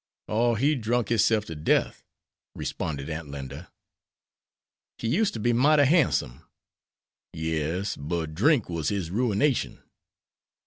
[0.27, 2.07] "Oh, he drunk hisself to death,"
[2.55, 3.69] responded Aunt Linda.
[4.97, 6.41] "He used ter be mighty handsome."
[7.33, 9.77] "Yes, but drink war his ruination."